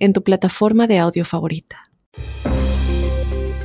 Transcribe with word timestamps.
en 0.00 0.12
tu 0.12 0.24
plataforma 0.24 0.88
de 0.88 0.98
audio 0.98 1.24
favorita. 1.24 1.90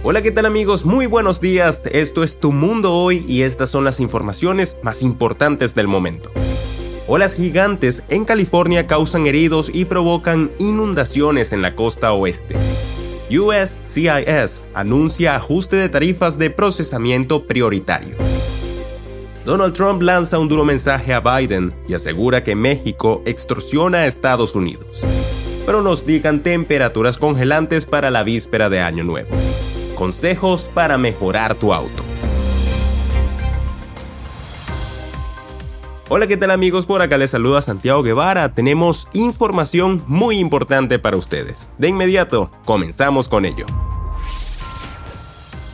Hola, 0.03 0.21
¿qué 0.21 0.31
tal 0.31 0.45
amigos? 0.45 0.85
Muy 0.85 1.07
buenos 1.07 1.41
días. 1.41 1.87
Esto 1.91 2.21
es 2.23 2.39
Tu 2.39 2.51
Mundo 2.51 2.93
Hoy 2.93 3.25
y 3.27 3.41
estas 3.41 3.71
son 3.71 3.83
las 3.83 3.99
informaciones 3.99 4.77
más 4.83 5.01
importantes 5.01 5.73
del 5.73 5.87
momento. 5.87 6.31
Olas 7.07 7.35
gigantes 7.35 8.03
en 8.09 8.23
California 8.23 8.85
causan 8.85 9.25
heridos 9.25 9.71
y 9.73 9.85
provocan 9.85 10.51
inundaciones 10.59 11.53
en 11.53 11.63
la 11.63 11.75
costa 11.75 12.13
oeste. 12.13 12.55
USCIS 13.31 14.63
anuncia 14.75 15.35
ajuste 15.35 15.75
de 15.77 15.89
tarifas 15.89 16.37
de 16.37 16.51
procesamiento 16.51 17.47
prioritario. 17.47 18.15
Donald 19.43 19.73
Trump 19.73 20.03
lanza 20.03 20.37
un 20.37 20.47
duro 20.47 20.65
mensaje 20.65 21.13
a 21.13 21.19
Biden 21.19 21.73
y 21.87 21.95
asegura 21.95 22.43
que 22.43 22.55
México 22.55 23.23
extorsiona 23.25 23.99
a 23.99 24.07
Estados 24.07 24.53
Unidos 24.53 25.03
pronostican 25.65 26.41
temperaturas 26.41 27.17
congelantes 27.17 27.85
para 27.85 28.11
la 28.11 28.23
víspera 28.23 28.69
de 28.69 28.81
Año 28.81 29.03
Nuevo. 29.03 29.29
Consejos 29.95 30.69
para 30.73 30.97
mejorar 30.97 31.55
tu 31.55 31.73
auto. 31.73 32.03
Hola, 36.07 36.27
¿qué 36.27 36.37
tal 36.37 36.51
amigos? 36.51 36.85
Por 36.85 37.01
acá 37.01 37.17
les 37.17 37.31
saluda 37.31 37.63
Santiago 37.63 38.03
Guevara. 38.03 38.53
Tenemos 38.53 39.07
información 39.13 40.03
muy 40.05 40.37
importante 40.37 40.99
para 40.99 41.17
ustedes. 41.17 41.71
De 41.79 41.87
inmediato, 41.87 42.51
comenzamos 42.63 43.27
con 43.27 43.43
ello. 43.43 43.65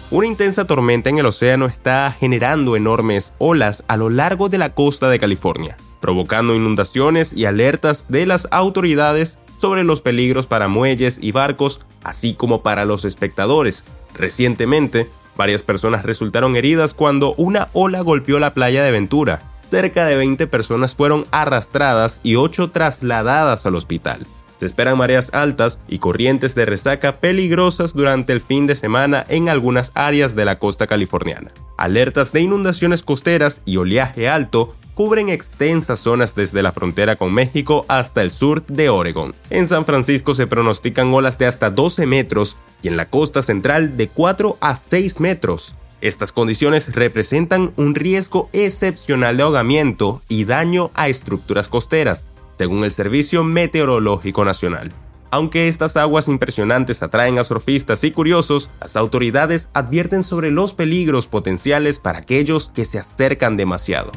Una 0.09 0.27
intensa 0.27 0.65
tormenta 0.65 1.09
en 1.09 1.17
el 1.17 1.25
océano 1.25 1.65
está 1.65 2.15
generando 2.17 2.77
enormes 2.77 3.33
olas 3.39 3.83
a 3.89 3.97
lo 3.97 4.09
largo 4.09 4.47
de 4.47 4.57
la 4.57 4.73
costa 4.73 5.09
de 5.09 5.19
California, 5.19 5.75
provocando 5.99 6.55
inundaciones 6.55 7.33
y 7.33 7.45
alertas 7.45 8.07
de 8.07 8.25
las 8.25 8.47
autoridades 8.51 9.37
sobre 9.61 9.83
los 9.83 10.01
peligros 10.01 10.47
para 10.47 10.67
muelles 10.67 11.19
y 11.21 11.31
barcos, 11.31 11.79
así 12.03 12.33
como 12.33 12.63
para 12.63 12.83
los 12.83 13.05
espectadores. 13.05 13.85
Recientemente, 14.15 15.07
varias 15.37 15.61
personas 15.61 16.03
resultaron 16.03 16.55
heridas 16.55 16.95
cuando 16.95 17.35
una 17.35 17.69
ola 17.73 18.01
golpeó 18.01 18.39
la 18.39 18.55
playa 18.55 18.83
de 18.83 18.91
Ventura. 18.91 19.43
Cerca 19.69 20.05
de 20.05 20.17
20 20.17 20.47
personas 20.47 20.95
fueron 20.95 21.25
arrastradas 21.31 22.19
y 22.23 22.35
8 22.35 22.71
trasladadas 22.71 23.65
al 23.65 23.75
hospital. 23.75 24.25
Se 24.59 24.65
esperan 24.65 24.97
mareas 24.97 25.33
altas 25.33 25.79
y 25.87 25.99
corrientes 25.99 26.53
de 26.53 26.65
resaca 26.65 27.17
peligrosas 27.17 27.93
durante 27.93 28.33
el 28.33 28.41
fin 28.41 28.67
de 28.67 28.75
semana 28.75 29.25
en 29.27 29.49
algunas 29.49 29.91
áreas 29.95 30.35
de 30.35 30.45
la 30.45 30.59
costa 30.59 30.85
californiana. 30.85 31.51
Alertas 31.77 32.31
de 32.31 32.41
inundaciones 32.41 33.01
costeras 33.01 33.61
y 33.65 33.77
oleaje 33.77 34.27
alto 34.27 34.75
cubren 35.01 35.29
extensas 35.29 36.01
zonas 36.01 36.35
desde 36.35 36.61
la 36.61 36.71
frontera 36.71 37.15
con 37.15 37.33
México 37.33 37.85
hasta 37.87 38.21
el 38.21 38.29
sur 38.29 38.63
de 38.67 38.89
Oregon. 38.89 39.33
En 39.49 39.65
San 39.65 39.83
Francisco 39.83 40.35
se 40.35 40.45
pronostican 40.45 41.11
olas 41.11 41.39
de 41.39 41.47
hasta 41.47 41.71
12 41.71 42.05
metros 42.05 42.55
y 42.83 42.87
en 42.87 42.97
la 42.97 43.09
costa 43.09 43.41
central 43.41 43.97
de 43.97 44.09
4 44.09 44.59
a 44.61 44.75
6 44.75 45.19
metros. 45.19 45.73
Estas 46.01 46.31
condiciones 46.31 46.93
representan 46.93 47.73
un 47.77 47.95
riesgo 47.95 48.47
excepcional 48.53 49.37
de 49.37 49.43
ahogamiento 49.43 50.21
y 50.29 50.45
daño 50.45 50.91
a 50.93 51.09
estructuras 51.09 51.67
costeras, 51.67 52.27
según 52.53 52.83
el 52.83 52.91
Servicio 52.91 53.43
Meteorológico 53.43 54.45
Nacional. 54.45 54.93
Aunque 55.31 55.67
estas 55.67 55.97
aguas 55.97 56.27
impresionantes 56.27 57.01
atraen 57.01 57.39
a 57.39 57.43
surfistas 57.43 58.03
y 58.03 58.11
curiosos, 58.11 58.69
las 58.79 58.95
autoridades 58.97 59.69
advierten 59.73 60.21
sobre 60.21 60.51
los 60.51 60.75
peligros 60.75 61.25
potenciales 61.25 61.97
para 61.97 62.19
aquellos 62.19 62.69
que 62.69 62.85
se 62.85 62.99
acercan 62.99 63.57
demasiado 63.57 64.11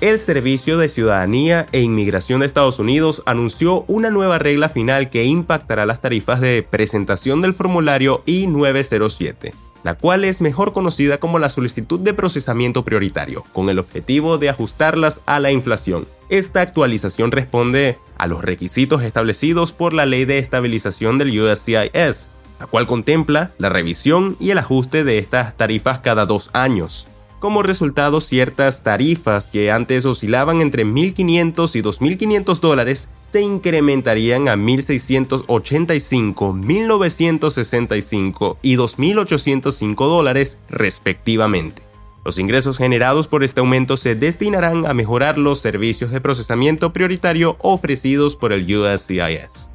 el 0.00 0.18
Servicio 0.18 0.78
de 0.78 0.88
Ciudadanía 0.88 1.66
e 1.72 1.80
Inmigración 1.80 2.40
de 2.40 2.46
Estados 2.46 2.78
Unidos 2.78 3.22
anunció 3.26 3.84
una 3.88 4.10
nueva 4.10 4.38
regla 4.38 4.68
final 4.68 5.10
que 5.10 5.24
impactará 5.24 5.86
las 5.86 6.00
tarifas 6.00 6.40
de 6.40 6.62
presentación 6.68 7.40
del 7.40 7.54
formulario 7.54 8.22
I-907 8.26 9.52
la 9.86 9.94
cual 9.94 10.24
es 10.24 10.40
mejor 10.40 10.72
conocida 10.72 11.18
como 11.18 11.38
la 11.38 11.48
solicitud 11.48 12.00
de 12.00 12.12
procesamiento 12.12 12.84
prioritario, 12.84 13.44
con 13.52 13.68
el 13.68 13.78
objetivo 13.78 14.36
de 14.36 14.48
ajustarlas 14.48 15.20
a 15.26 15.38
la 15.38 15.52
inflación. 15.52 16.08
Esta 16.28 16.60
actualización 16.60 17.30
responde 17.30 17.96
a 18.18 18.26
los 18.26 18.44
requisitos 18.44 19.04
establecidos 19.04 19.72
por 19.72 19.92
la 19.92 20.04
Ley 20.04 20.24
de 20.24 20.38
Estabilización 20.38 21.18
del 21.18 21.40
USCIS, 21.40 22.30
la 22.58 22.66
cual 22.68 22.88
contempla 22.88 23.52
la 23.58 23.68
revisión 23.68 24.36
y 24.40 24.50
el 24.50 24.58
ajuste 24.58 25.04
de 25.04 25.18
estas 25.18 25.56
tarifas 25.56 26.00
cada 26.00 26.26
dos 26.26 26.50
años. 26.52 27.06
Como 27.46 27.62
resultado, 27.62 28.20
ciertas 28.20 28.82
tarifas 28.82 29.46
que 29.46 29.70
antes 29.70 30.04
oscilaban 30.04 30.60
entre 30.60 30.84
1.500 30.84 31.76
y 31.76 31.80
2.500 31.80 32.58
dólares 32.58 33.08
se 33.30 33.40
incrementarían 33.40 34.48
a 34.48 34.56
1.685, 34.56 36.34
1.965 36.34 38.56
y 38.62 38.74
2.805 38.74 39.96
dólares 39.96 40.58
respectivamente. 40.68 41.82
Los 42.24 42.40
ingresos 42.40 42.78
generados 42.78 43.28
por 43.28 43.44
este 43.44 43.60
aumento 43.60 43.96
se 43.96 44.16
destinarán 44.16 44.84
a 44.84 44.92
mejorar 44.92 45.38
los 45.38 45.60
servicios 45.60 46.10
de 46.10 46.20
procesamiento 46.20 46.92
prioritario 46.92 47.58
ofrecidos 47.60 48.34
por 48.34 48.52
el 48.52 48.66
USCIS. 48.76 49.70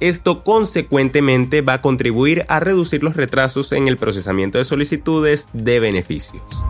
Esto 0.00 0.42
consecuentemente 0.42 1.60
va 1.60 1.74
a 1.74 1.82
contribuir 1.82 2.46
a 2.48 2.60
reducir 2.60 3.02
los 3.02 3.14
retrasos 3.14 3.72
en 3.72 3.88
el 3.88 3.98
procesamiento 3.98 4.56
de 4.56 4.64
solicitudes 4.64 5.50
de 5.52 5.80
beneficios. 5.80 6.64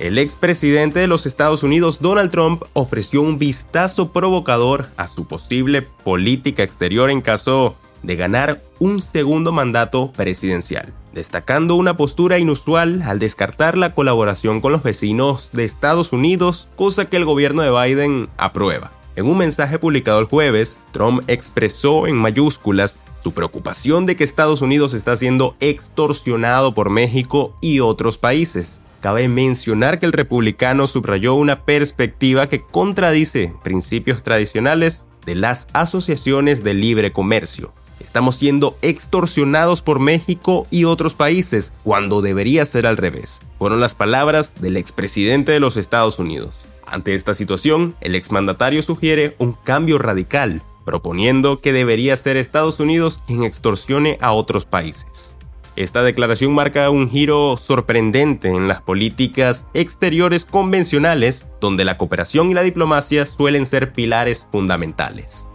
El 0.00 0.18
expresidente 0.18 0.98
de 0.98 1.06
los 1.06 1.24
Estados 1.24 1.62
Unidos, 1.62 2.00
Donald 2.00 2.32
Trump, 2.32 2.64
ofreció 2.72 3.22
un 3.22 3.38
vistazo 3.38 4.10
provocador 4.10 4.88
a 4.96 5.06
su 5.06 5.28
posible 5.28 5.82
política 5.82 6.64
exterior 6.64 7.10
en 7.10 7.20
caso 7.20 7.76
de 8.02 8.16
ganar 8.16 8.60
un 8.80 9.00
segundo 9.00 9.52
mandato 9.52 10.10
presidencial, 10.12 10.92
destacando 11.12 11.76
una 11.76 11.96
postura 11.96 12.40
inusual 12.40 13.02
al 13.02 13.20
descartar 13.20 13.78
la 13.78 13.94
colaboración 13.94 14.60
con 14.60 14.72
los 14.72 14.82
vecinos 14.82 15.50
de 15.52 15.64
Estados 15.64 16.12
Unidos, 16.12 16.68
cosa 16.74 17.08
que 17.08 17.16
el 17.16 17.24
gobierno 17.24 17.62
de 17.62 17.70
Biden 17.70 18.28
aprueba. 18.36 18.90
En 19.14 19.26
un 19.26 19.38
mensaje 19.38 19.78
publicado 19.78 20.18
el 20.18 20.26
jueves, 20.26 20.80
Trump 20.90 21.22
expresó 21.28 22.08
en 22.08 22.16
mayúsculas 22.16 22.98
su 23.22 23.30
preocupación 23.30 24.06
de 24.06 24.16
que 24.16 24.24
Estados 24.24 24.60
Unidos 24.60 24.92
está 24.92 25.16
siendo 25.16 25.54
extorsionado 25.60 26.74
por 26.74 26.90
México 26.90 27.56
y 27.62 27.78
otros 27.78 28.18
países, 28.18 28.80
Cabe 29.04 29.28
mencionar 29.28 29.98
que 30.00 30.06
el 30.06 30.14
republicano 30.14 30.86
subrayó 30.86 31.34
una 31.34 31.66
perspectiva 31.66 32.48
que 32.48 32.62
contradice 32.62 33.52
principios 33.62 34.22
tradicionales 34.22 35.04
de 35.26 35.34
las 35.34 35.68
asociaciones 35.74 36.64
de 36.64 36.72
libre 36.72 37.12
comercio. 37.12 37.74
Estamos 38.00 38.36
siendo 38.36 38.78
extorsionados 38.80 39.82
por 39.82 40.00
México 40.00 40.66
y 40.70 40.84
otros 40.84 41.12
países 41.12 41.74
cuando 41.84 42.22
debería 42.22 42.64
ser 42.64 42.86
al 42.86 42.96
revés. 42.96 43.42
Fueron 43.58 43.78
las 43.78 43.94
palabras 43.94 44.54
del 44.58 44.78
expresidente 44.78 45.52
de 45.52 45.60
los 45.60 45.76
Estados 45.76 46.18
Unidos. 46.18 46.64
Ante 46.86 47.12
esta 47.12 47.34
situación, 47.34 47.94
el 48.00 48.14
exmandatario 48.14 48.80
sugiere 48.80 49.36
un 49.38 49.52
cambio 49.52 49.98
radical, 49.98 50.62
proponiendo 50.86 51.60
que 51.60 51.74
debería 51.74 52.16
ser 52.16 52.38
Estados 52.38 52.80
Unidos 52.80 53.20
quien 53.26 53.44
extorsione 53.44 54.16
a 54.22 54.32
otros 54.32 54.64
países. 54.64 55.34
Esta 55.76 56.04
declaración 56.04 56.52
marca 56.52 56.88
un 56.90 57.10
giro 57.10 57.56
sorprendente 57.56 58.48
en 58.48 58.68
las 58.68 58.80
políticas 58.80 59.66
exteriores 59.74 60.44
convencionales, 60.44 61.46
donde 61.60 61.84
la 61.84 61.98
cooperación 61.98 62.50
y 62.50 62.54
la 62.54 62.62
diplomacia 62.62 63.26
suelen 63.26 63.66
ser 63.66 63.92
pilares 63.92 64.46
fundamentales. 64.52 65.48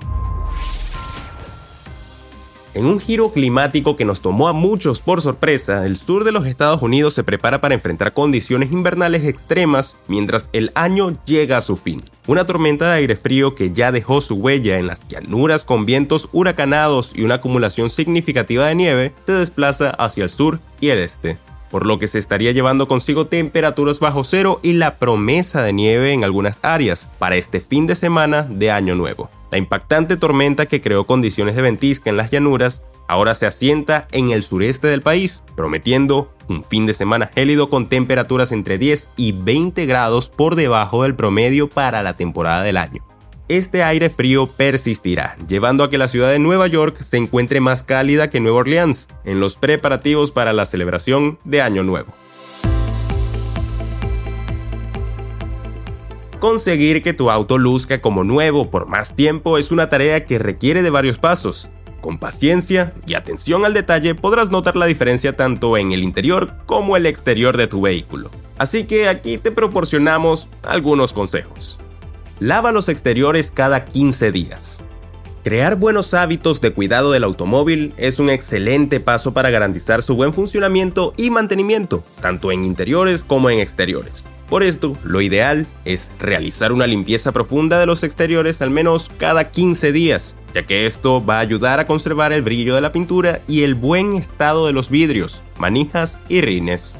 En 2.80 2.86
un 2.86 3.02
giro 3.02 3.34
climático 3.34 3.98
que 3.98 4.06
nos 4.06 4.22
tomó 4.22 4.48
a 4.48 4.54
muchos 4.54 5.02
por 5.02 5.22
sorpresa, 5.22 5.86
el 5.86 5.98
sur 5.98 6.24
de 6.24 6.32
los 6.32 6.46
Estados 6.46 6.82
Unidos 6.82 7.14
se 7.14 7.26
prepara 7.26 7.60
para 7.60 7.76
enfrentar 7.76 8.14
condiciones 8.14 8.72
invernales 8.72 9.26
extremas 9.26 9.98
mientras 10.08 10.50
el 10.54 10.72
año 10.76 11.12
llega 11.26 11.58
a 11.58 11.62
su 11.62 11.76
fin. 11.76 12.02
Una 12.26 12.46
tormenta 12.46 12.88
de 12.88 12.94
aire 12.94 13.18
frío 13.18 13.54
que 13.54 13.74
ya 13.74 13.92
dejó 13.92 14.22
su 14.22 14.36
huella 14.36 14.80
en 14.80 14.88
las 14.88 15.06
llanuras 15.10 15.66
con 15.66 15.86
vientos 15.86 16.30
huracanados 16.32 17.12
y 17.14 17.24
una 17.24 17.36
acumulación 17.36 17.90
significativa 17.90 18.68
de 18.68 18.76
nieve 18.76 19.14
se 19.26 19.34
desplaza 19.34 19.90
hacia 19.90 20.24
el 20.24 20.30
sur 20.30 20.62
y 20.80 20.88
el 20.88 21.00
este 21.00 21.38
por 21.70 21.86
lo 21.86 22.00
que 22.00 22.08
se 22.08 22.18
estaría 22.18 22.54
llevando 22.54 22.88
consigo 22.88 23.28
temperaturas 23.28 24.00
bajo 24.00 24.24
cero 24.24 24.62
y 24.64 24.74
la 24.74 24.96
promesa 25.00 25.62
de 25.62 25.74
nieve 25.74 26.14
en 26.14 26.24
algunas 26.24 26.62
áreas 26.64 27.10
para 27.20 27.36
este 27.36 27.60
fin 27.60 27.88
de 27.88 27.96
semana 27.96 28.44
de 28.44 28.72
Año 28.72 28.96
Nuevo. 28.96 29.30
La 29.52 29.58
impactante 29.58 30.18
tormenta 30.18 30.68
que 30.68 30.82
creó 30.82 31.06
condiciones 31.06 31.56
de 31.56 31.62
ventisca 31.62 32.10
en 32.10 32.18
las 32.18 32.30
llanuras 32.30 32.84
ahora 33.08 33.34
se 33.34 33.48
asienta 33.48 34.08
en 34.12 34.30
el 34.30 34.44
sureste 34.44 34.88
del 34.88 35.02
país, 35.02 35.44
prometiendo 35.56 36.28
un 36.48 36.64
fin 36.64 36.86
de 36.86 36.94
semana 36.94 37.32
gélido 37.34 37.70
con 37.70 37.88
temperaturas 37.88 38.52
entre 38.52 38.78
10 38.78 39.10
y 39.18 39.32
20 39.32 39.86
grados 39.88 40.30
por 40.30 40.56
debajo 40.56 41.04
del 41.04 41.16
promedio 41.16 41.70
para 41.70 42.04
la 42.04 42.16
temporada 42.16 42.62
del 42.62 42.78
año. 42.78 43.04
Este 43.48 43.82
aire 43.82 44.12
frío 44.12 44.46
persistirá, 44.46 45.36
llevando 45.48 45.84
a 45.84 45.90
que 45.90 45.98
la 45.98 46.08
ciudad 46.08 46.30
de 46.30 46.38
Nueva 46.38 46.68
York 46.68 47.02
se 47.02 47.18
encuentre 47.18 47.60
más 47.62 47.84
cálida 47.84 48.30
que 48.30 48.40
Nueva 48.40 48.60
Orleans 48.60 49.08
en 49.26 49.40
los 49.40 49.56
preparativos 49.56 50.32
para 50.32 50.54
la 50.54 50.68
celebración 50.68 51.40
de 51.46 51.64
Año 51.64 51.84
Nuevo. 51.84 52.14
Conseguir 56.40 57.02
que 57.02 57.14
tu 57.14 57.30
auto 57.30 57.58
luzca 57.58 58.00
como 58.00 58.24
nuevo 58.24 58.72
por 58.72 58.88
más 58.88 59.14
tiempo 59.14 59.58
es 59.58 59.72
una 59.72 59.90
tarea 59.90 60.26
que 60.26 60.40
requiere 60.40 60.82
de 60.82 60.90
varios 60.90 61.18
pasos. 61.18 61.70
Con 62.00 62.18
paciencia 62.18 62.94
y 63.06 63.16
atención 63.16 63.66
al 63.66 63.74
detalle 63.74 64.16
podrás 64.16 64.50
notar 64.50 64.78
la 64.78 64.86
diferencia 64.86 65.36
tanto 65.36 65.76
en 65.76 65.92
el 65.92 66.02
interior 66.02 66.54
como 66.66 66.96
el 66.96 67.08
exterior 67.08 67.58
de 67.58 67.68
tu 67.68 67.82
vehículo. 67.82 68.32
Así 68.58 68.86
que 68.86 69.10
aquí 69.10 69.38
te 69.38 69.52
proporcionamos 69.52 70.48
algunos 70.64 71.12
consejos. 71.12 71.78
Lava 72.40 72.72
los 72.72 72.88
exteriores 72.88 73.52
cada 73.52 73.84
15 73.84 74.32
días. 74.32 74.82
Crear 75.44 75.76
buenos 75.76 76.14
hábitos 76.14 76.62
de 76.62 76.72
cuidado 76.72 77.12
del 77.12 77.26
automóvil 77.26 77.94
es 77.98 78.18
un 78.18 78.30
excelente 78.30 79.02
paso 79.02 79.34
para 79.34 79.50
garantizar 79.50 80.02
su 80.02 80.16
buen 80.16 80.32
funcionamiento 80.32 81.14
y 81.18 81.32
mantenimiento, 81.32 82.02
tanto 82.22 82.54
en 82.54 82.64
interiores 82.64 83.26
como 83.26 83.50
en 83.50 83.60
exteriores. 83.60 84.26
Por 84.50 84.64
esto, 84.64 84.98
lo 85.04 85.22
ideal 85.22 85.68
es 85.86 86.12
realizar 86.20 86.72
una 86.72 86.88
limpieza 86.88 87.32
profunda 87.32 87.80
de 87.80 87.86
los 87.86 88.04
exteriores 88.04 88.64
al 88.64 88.72
menos 88.72 89.12
cada 89.20 89.52
15 89.52 89.92
días, 89.92 90.38
ya 90.56 90.66
que 90.66 90.88
esto 90.88 91.24
va 91.24 91.38
a 91.38 91.42
ayudar 91.42 91.80
a 91.80 91.86
conservar 91.86 92.34
el 92.34 92.42
brillo 92.42 92.74
de 92.74 92.82
la 92.82 92.92
pintura 92.92 93.42
y 93.48 93.62
el 93.62 93.76
buen 93.76 94.14
estado 94.14 94.66
de 94.66 94.74
los 94.74 94.90
vidrios, 94.90 95.44
manijas 95.60 96.20
y 96.30 96.42
rines. 96.42 96.96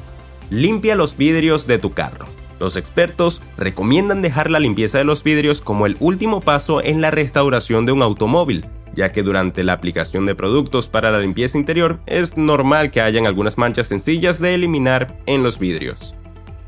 Limpia 0.48 0.94
los 0.94 1.16
vidrios 1.16 1.66
de 1.66 1.78
tu 1.78 1.90
carro. 1.90 2.26
Los 2.60 2.76
expertos 2.76 3.42
recomiendan 3.56 4.22
dejar 4.22 4.48
la 4.48 4.60
limpieza 4.60 4.98
de 4.98 5.04
los 5.04 5.24
vidrios 5.24 5.60
como 5.60 5.86
el 5.86 5.96
último 5.98 6.40
paso 6.40 6.80
en 6.80 7.00
la 7.00 7.10
restauración 7.10 7.84
de 7.84 7.92
un 7.92 8.02
automóvil, 8.02 8.66
ya 8.94 9.10
que 9.10 9.24
durante 9.24 9.64
la 9.64 9.72
aplicación 9.72 10.24
de 10.24 10.36
productos 10.36 10.86
para 10.86 11.10
la 11.10 11.18
limpieza 11.18 11.58
interior 11.58 11.98
es 12.06 12.36
normal 12.36 12.92
que 12.92 13.00
hayan 13.00 13.26
algunas 13.26 13.58
manchas 13.58 13.88
sencillas 13.88 14.40
de 14.40 14.54
eliminar 14.54 15.16
en 15.26 15.42
los 15.42 15.58
vidrios 15.58 16.14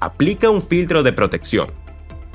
aplica 0.02 0.50
un 0.50 0.60
filtro 0.60 1.04
de 1.04 1.12
protección. 1.12 1.70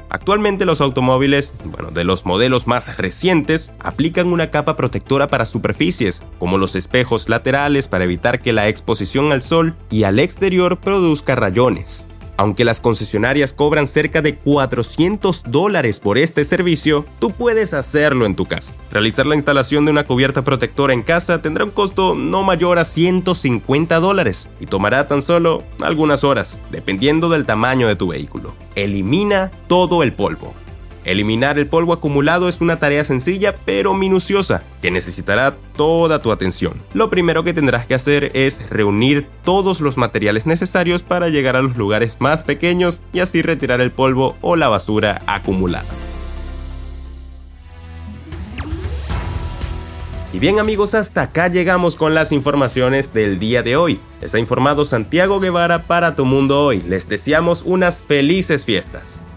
Actualmente 0.10 0.66
los 0.66 0.80
automóviles, 0.80 1.52
bueno, 1.66 1.92
de 1.92 2.06
los 2.06 2.26
modelos 2.26 2.66
más 2.66 2.96
recientes, 2.96 3.74
aplican 3.80 4.32
una 4.32 4.50
capa 4.52 4.78
protectora 4.78 5.28
para 5.28 5.46
superficies, 5.46 6.24
como 6.40 6.58
los 6.58 6.78
espejos 6.78 7.28
laterales 7.28 7.90
para 7.90 8.06
evitar 8.06 8.40
que 8.40 8.54
la 8.54 8.70
exposición 8.70 9.34
al 9.34 9.42
sol 9.42 9.76
y 9.90 10.04
al 10.04 10.20
exterior 10.20 10.80
produzca 10.80 11.36
rayones. 11.36 12.08
Aunque 12.38 12.64
las 12.64 12.82
concesionarias 12.82 13.54
cobran 13.54 13.88
cerca 13.88 14.22
de 14.22 14.36
400 14.36 15.44
dólares 15.48 16.00
por 16.00 16.18
este 16.18 16.46
servicio, 16.46 17.06
tú 17.20 17.32
puedes 17.32 17.74
hacerlo 17.74 18.26
en 18.26 18.36
tu 18.36 18.46
casa. 18.46 18.76
Realizar 18.92 19.26
la 19.26 19.36
instalación 19.36 19.86
de 19.86 19.92
una 19.92 20.06
cubierta 20.06 20.44
protectora 20.44 20.94
en 20.94 21.02
casa 21.02 21.42
tendrá 21.42 21.66
un 21.66 21.72
costo 21.72 22.16
no 22.16 22.44
mayor 22.44 22.78
a 22.80 22.86
150 22.86 24.00
dólares 24.00 24.50
y 24.60 24.68
tomará 24.68 25.08
tan 25.08 25.22
solo 25.22 25.64
algunas 25.82 26.24
horas, 26.24 26.60
dependiendo 26.72 27.30
del 27.30 27.46
tamaño 27.46 27.88
de 27.88 27.96
tu 27.96 28.08
vehículo. 28.08 28.54
Elimina 28.76 29.52
todo 29.68 30.04
el 30.04 30.14
polvo. 30.14 30.54
Eliminar 31.08 31.58
el 31.58 31.68
polvo 31.68 31.94
acumulado 31.94 32.50
es 32.50 32.60
una 32.60 32.80
tarea 32.80 33.02
sencilla 33.06 33.56
pero 33.64 33.94
minuciosa 33.94 34.64
que 34.82 34.92
necesitará 34.92 35.56
toda 35.78 36.20
tu 36.20 36.34
atención. 36.34 36.84
Lo 36.94 37.10
primero 37.10 37.46
que 37.46 37.54
tendrás 37.54 37.86
que 37.86 37.96
hacer 37.96 38.30
es 38.34 38.70
reunir 38.70 39.26
todos 39.46 39.80
los 39.80 39.96
materiales 39.96 40.46
necesarios 40.46 41.04
para 41.04 41.30
llegar 41.30 41.56
a 41.56 41.62
los 41.62 41.78
lugares 41.78 42.18
más 42.20 42.44
pequeños 42.44 43.00
y 43.14 43.22
así 43.22 43.42
retirar 43.42 43.80
el 43.80 43.92
polvo 43.92 44.36
o 44.42 44.58
la 44.58 44.68
basura 44.68 45.22
acumulada. 45.28 45.88
Y 50.34 50.40
bien 50.40 50.60
amigos, 50.60 50.94
hasta 50.94 51.22
acá 51.22 51.48
llegamos 51.48 51.96
con 51.96 52.14
las 52.14 52.34
informaciones 52.34 53.14
del 53.14 53.40
día 53.40 53.64
de 53.64 53.78
hoy. 53.78 53.98
Les 54.20 54.36
ha 54.36 54.40
informado 54.40 54.84
Santiago 54.84 55.40
Guevara 55.40 55.84
para 55.84 56.16
Tu 56.16 56.26
Mundo 56.26 56.66
Hoy. 56.66 56.82
Les 56.82 57.08
deseamos 57.08 57.62
unas 57.66 58.04
felices 58.04 58.66
fiestas. 58.66 59.26